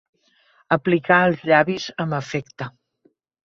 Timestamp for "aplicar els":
0.75-1.45